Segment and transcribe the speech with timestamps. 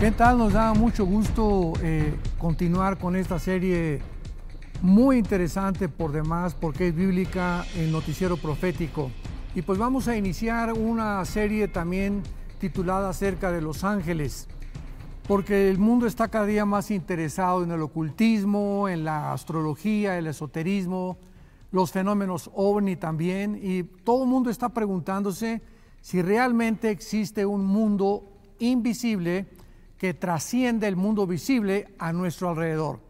[0.00, 0.38] ¿Qué tal?
[0.38, 4.00] Nos da mucho gusto eh, continuar con esta serie
[4.80, 9.10] muy interesante por demás porque es bíblica el noticiero profético.
[9.54, 12.22] Y pues vamos a iniciar una serie también
[12.58, 14.48] titulada acerca de los ángeles,
[15.28, 20.28] porque el mundo está cada día más interesado en el ocultismo, en la astrología, el
[20.28, 21.18] esoterismo,
[21.72, 25.60] los fenómenos ovni también, y todo el mundo está preguntándose
[26.00, 28.24] si realmente existe un mundo
[28.60, 29.59] invisible
[30.00, 33.00] que trasciende el mundo visible a nuestro alrededor.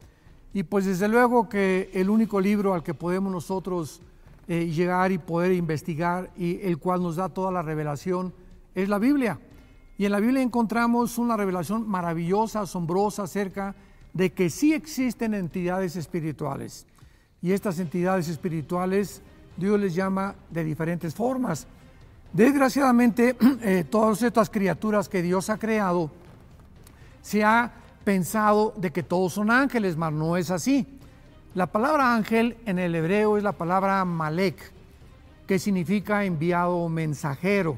[0.53, 4.03] Y pues desde luego que el único libro al que podemos nosotros
[4.49, 8.35] eh, llegar y poder investigar y el cual nos da toda la revelación
[8.75, 9.39] es la Biblia.
[9.99, 13.77] Y en la Biblia encontramos una revelación maravillosa, asombrosa acerca
[14.13, 16.89] de que sí existen entidades espirituales.
[17.41, 19.23] Y estas entidades espirituales
[19.57, 21.69] Dios les llama de diferentes formas.
[22.33, 26.11] Desgraciadamente, eh, todas estas criaturas que Dios ha creado,
[27.23, 27.73] se ha
[28.05, 30.87] pensado de que todos son ángeles, mas no es así.
[31.55, 34.73] La palabra ángel en el hebreo es la palabra malek,
[35.47, 37.77] que significa enviado o mensajero.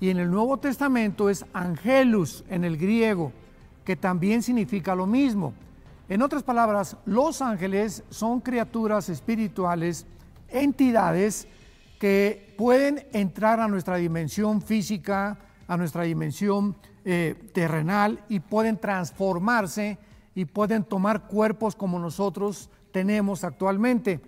[0.00, 3.32] Y en el Nuevo Testamento es angelus en el griego,
[3.84, 5.52] que también significa lo mismo.
[6.08, 10.06] En otras palabras, los ángeles son criaturas espirituales,
[10.48, 11.46] entidades
[11.98, 19.98] que pueden entrar a nuestra dimensión física, a nuestra dimensión eh, terrenal y pueden transformarse
[20.34, 24.20] y pueden tomar cuerpos como nosotros tenemos actualmente.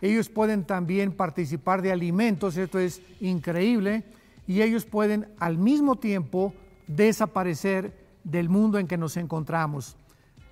[0.00, 4.04] Ellos pueden también participar de alimentos, esto es increíble,
[4.46, 6.52] y ellos pueden al mismo tiempo
[6.86, 9.96] desaparecer del mundo en que nos encontramos.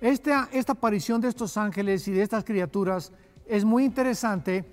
[0.01, 3.11] Esta, esta aparición de estos ángeles y de estas criaturas
[3.47, 4.65] es muy interesante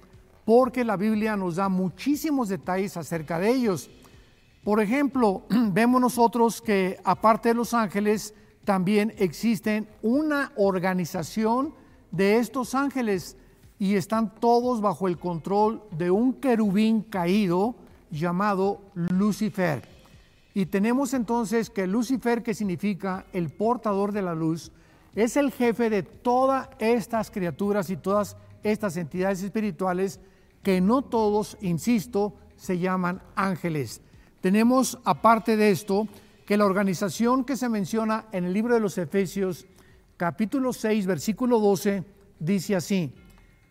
[0.45, 3.91] porque la Biblia nos da muchísimos detalles acerca de ellos.
[4.65, 5.43] Por ejemplo,
[5.73, 8.35] vemos nosotros que aparte de los ángeles,
[8.65, 11.75] también existen una organización
[12.13, 13.37] de estos ángeles
[13.79, 17.75] y están todos bajo el control de un querubín caído
[18.11, 19.83] llamado Lucifer.
[20.55, 24.71] Y tenemos entonces que Lucifer, que significa el portador de la luz,
[25.17, 30.21] es el jefe de todas estas criaturas y todas estas entidades espirituales
[30.63, 34.01] que no todos, insisto, se llaman ángeles.
[34.43, 36.09] Tenemos, aparte de esto,
[36.45, 39.67] que la organización que se menciona en el libro de los Efesios,
[40.17, 42.03] capítulo 6, versículo 12,
[42.41, 43.15] dice así,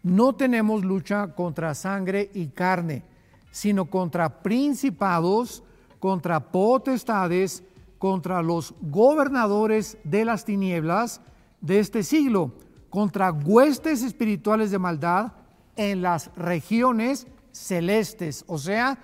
[0.01, 3.03] no tenemos lucha contra sangre y carne,
[3.51, 5.61] sino contra principados,
[5.99, 7.65] contra potestades,
[7.97, 11.19] contra los gobernadores de las tinieblas
[11.59, 12.53] de este siglo,
[12.89, 15.33] contra huestes espirituales de maldad
[15.75, 18.97] en las regiones celestes, o sea,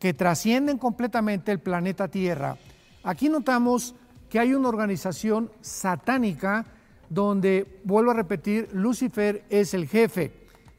[0.00, 2.56] que trascienden completamente el planeta Tierra.
[3.04, 3.94] Aquí notamos
[4.28, 6.66] que hay una organización satánica
[7.10, 10.32] donde, vuelvo a repetir, Lucifer es el jefe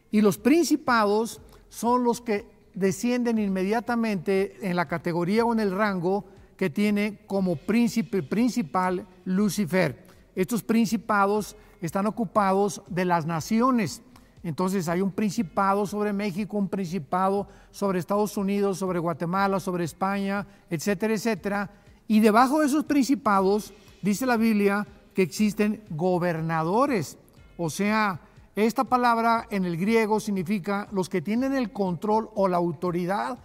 [0.10, 1.40] y los principados
[1.70, 6.26] son los que descienden inmediatamente en la categoría o en el rango
[6.58, 10.04] que tiene como príncipe principal Lucifer.
[10.36, 14.02] Estos principados están ocupados de las naciones
[14.44, 20.48] entonces hay un principado sobre México, un principado sobre Estados Unidos, sobre Guatemala, sobre España,
[20.70, 21.70] etcétera, etcétera.
[22.08, 27.18] Y debajo de esos principados dice la Biblia que existen gobernadores.
[27.58, 28.20] O sea,
[28.56, 33.38] esta palabra en el griego significa los que tienen el control o la autoridad,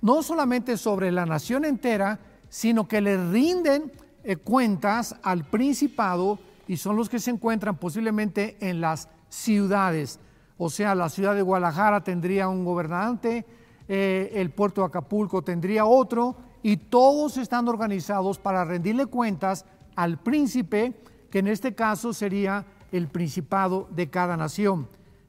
[0.00, 3.92] no solamente sobre la nación entera, sino que le rinden
[4.24, 10.18] eh, cuentas al principado y son los que se encuentran posiblemente en las ciudades.
[10.58, 13.46] O sea, la ciudad de Guadalajara tendría un gobernante,
[13.88, 19.64] eh, el puerto de Acapulco tendría otro, y todos están organizados para rendirle cuentas
[19.94, 21.00] al príncipe,
[21.30, 24.88] que en este caso sería el principado de cada nación.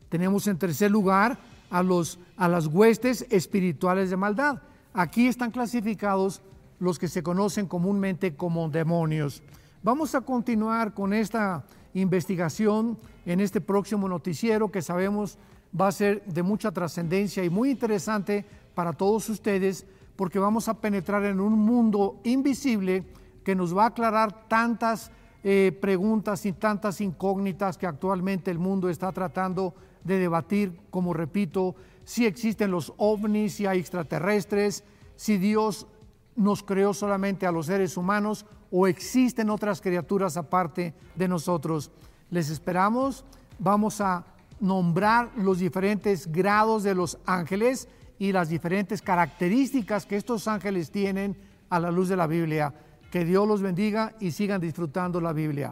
[0.09, 1.37] Tenemos en tercer lugar
[1.69, 4.61] a, los, a las huestes espirituales de maldad.
[4.93, 6.41] Aquí están clasificados
[6.79, 9.43] los que se conocen comúnmente como demonios.
[9.83, 11.63] Vamos a continuar con esta
[11.93, 15.37] investigación en este próximo noticiero que sabemos
[15.79, 20.81] va a ser de mucha trascendencia y muy interesante para todos ustedes porque vamos a
[20.81, 23.05] penetrar en un mundo invisible
[23.43, 25.11] que nos va a aclarar tantas
[25.43, 31.75] eh, preguntas y tantas incógnitas que actualmente el mundo está tratando de debatir, como repito,
[32.03, 34.83] si existen los ovnis, si hay extraterrestres,
[35.15, 35.87] si Dios
[36.35, 41.91] nos creó solamente a los seres humanos o existen otras criaturas aparte de nosotros.
[42.29, 43.25] Les esperamos,
[43.57, 44.25] vamos a
[44.59, 47.87] nombrar los diferentes grados de los ángeles
[48.17, 51.37] y las diferentes características que estos ángeles tienen
[51.69, 52.73] a la luz de la Biblia.
[53.11, 55.71] Que Dios los bendiga y sigan disfrutando la Biblia.